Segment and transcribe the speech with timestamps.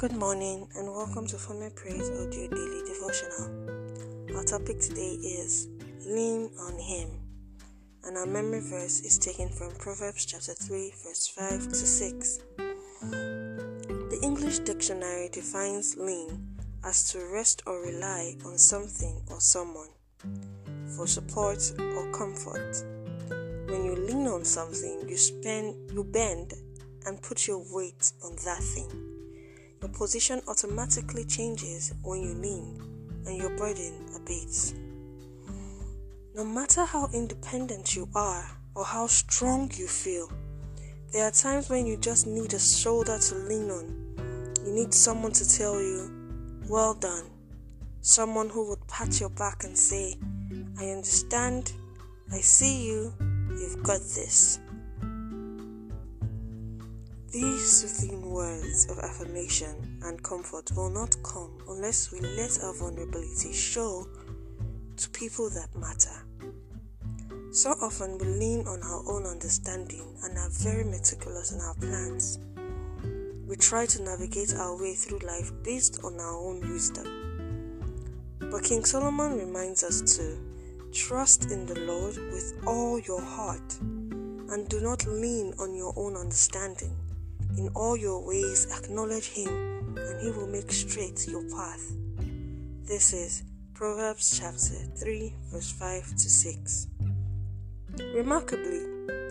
[0.00, 4.34] Good morning and welcome to Former Praise Audio Daily Devotional.
[4.34, 5.68] Our topic today is
[6.06, 7.10] Lean on Him,
[8.04, 12.38] and our memory verse is taken from Proverbs chapter 3, verse 5 to 6.
[13.10, 16.48] The English dictionary defines lean
[16.82, 19.90] as to rest or rely on something or someone
[20.96, 22.74] for support or comfort.
[23.68, 26.54] When you lean on something, you spend you bend
[27.04, 29.09] and put your weight on that thing.
[29.80, 32.78] Your position automatically changes when you lean
[33.26, 34.74] and your burden abates.
[36.34, 40.30] No matter how independent you are or how strong you feel,
[41.12, 44.14] there are times when you just need a shoulder to lean on.
[44.64, 46.10] You need someone to tell you,
[46.68, 47.24] Well done.
[48.02, 50.16] Someone who would pat your back and say,
[50.78, 51.72] I understand,
[52.32, 53.12] I see you,
[53.50, 54.60] you've got this.
[57.32, 63.52] These soothing words of affirmation and comfort will not come unless we let our vulnerability
[63.52, 64.08] show
[64.96, 66.10] to people that matter.
[67.52, 72.40] So often we lean on our own understanding and are very meticulous in our plans.
[73.46, 77.06] We try to navigate our way through life based on our own wisdom.
[78.40, 80.36] But King Solomon reminds us to
[80.92, 86.16] trust in the Lord with all your heart and do not lean on your own
[86.16, 86.96] understanding.
[87.58, 89.48] In all your ways, acknowledge Him,
[89.96, 91.92] and He will make straight your path.
[92.84, 93.42] This is
[93.74, 96.86] Proverbs chapter 3, verse 5 to 6.
[98.14, 98.84] Remarkably,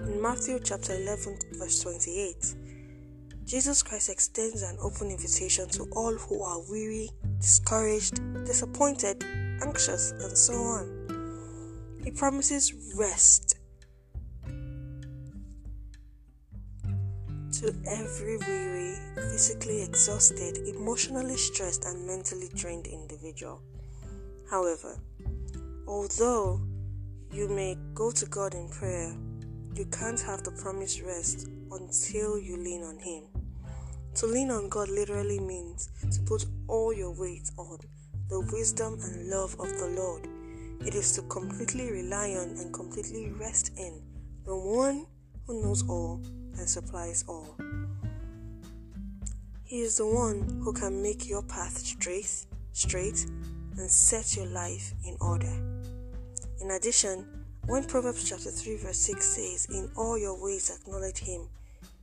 [0.00, 2.54] in Matthew chapter 11, verse 28,
[3.46, 9.24] Jesus Christ extends an open invitation to all who are weary, discouraged, disappointed,
[9.62, 11.98] anxious, and so on.
[12.04, 13.51] He promises rest
[17.62, 23.62] to every weary, physically exhausted, emotionally stressed, and mentally drained individual.
[24.50, 24.98] However,
[25.86, 26.60] although
[27.30, 29.14] you may go to God in prayer,
[29.76, 33.26] you can't have the promised rest until you lean on Him.
[34.16, 37.78] To lean on God literally means to put all your weight on
[38.28, 40.26] the wisdom and love of the Lord.
[40.84, 44.02] It is to completely rely on and completely rest in
[44.44, 45.06] the one
[45.46, 46.20] who knows all
[46.58, 47.56] and supplies all.
[49.64, 53.24] He is the one who can make your path straight, straight
[53.78, 55.52] and set your life in order.
[56.60, 57.26] In addition,
[57.66, 61.48] when Proverbs chapter 3 verse 6 says, In all your ways acknowledge him,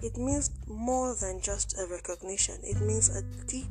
[0.00, 2.56] it means more than just a recognition.
[2.62, 3.68] It means a deep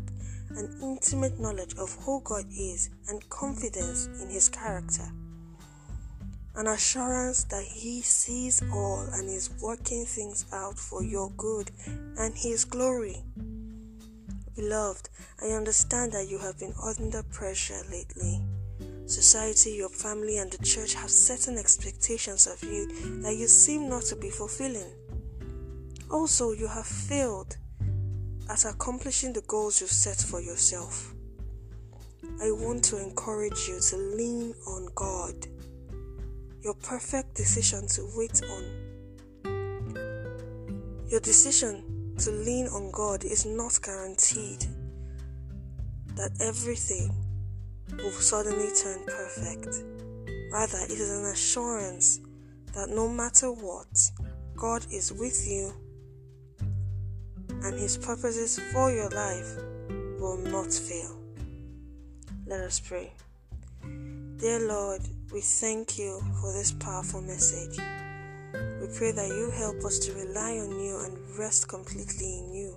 [0.51, 5.11] and intimate knowledge of who God is and confidence in his character
[6.59, 11.71] an assurance that He sees all and is working things out for your good
[12.17, 13.23] and His glory.
[14.57, 15.07] Beloved,
[15.41, 18.41] I understand that you have been under pressure lately.
[19.05, 24.03] Society, your family, and the church have certain expectations of you that you seem not
[24.03, 24.91] to be fulfilling.
[26.11, 27.55] Also, you have failed
[28.49, 31.13] at accomplishing the goals you've set for yourself.
[32.41, 35.47] I want to encourage you to lean on God
[36.61, 38.63] your perfect decision to wait on.
[41.07, 44.65] Your decision to lean on God is not guaranteed
[46.15, 47.13] that everything
[47.97, 49.83] will suddenly turn perfect.
[50.51, 52.19] Rather, it is an assurance
[52.73, 53.87] that no matter what,
[54.55, 55.73] God is with you
[57.63, 59.55] and His purposes for your life
[60.19, 61.15] will not fail.
[62.45, 63.13] Let us pray.
[64.37, 67.77] Dear Lord, we thank you for this powerful message.
[68.81, 72.75] We pray that you help us to rely on you and rest completely in you.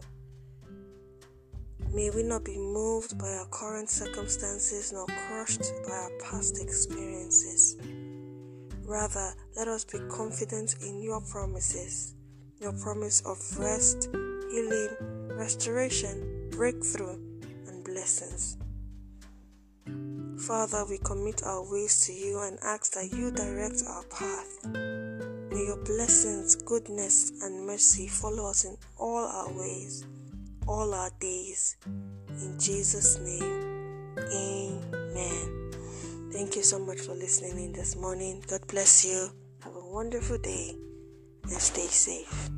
[1.94, 7.76] May we not be moved by our current circumstances nor crushed by our past experiences.
[8.84, 12.14] Rather, let us be confident in your promises,
[12.60, 14.10] your promise of rest,
[14.50, 14.88] healing,
[15.30, 17.16] restoration, breakthrough,
[17.68, 18.58] and blessings.
[20.46, 24.66] Father, we commit our ways to you and ask that you direct our path.
[24.66, 30.04] May your blessings, goodness, and mercy follow us in all our ways,
[30.66, 31.76] all our days.
[31.86, 35.70] In Jesus' name, amen.
[36.32, 38.42] Thank you so much for listening in this morning.
[38.48, 39.28] God bless you.
[39.62, 40.74] Have a wonderful day
[41.44, 42.50] and stay safe.